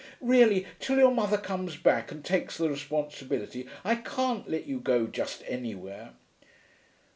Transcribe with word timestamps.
'Really, 0.19 0.65
till 0.79 0.97
your 0.97 1.11
mother 1.13 1.37
comes 1.37 1.77
back 1.77 2.11
and 2.11 2.25
takes 2.25 2.57
the 2.57 2.67
responsibility, 2.71 3.67
I 3.85 3.97
can't 3.97 4.49
let 4.49 4.65
you 4.65 4.79
go 4.79 5.05
just 5.05 5.43
anywhere.' 5.45 6.13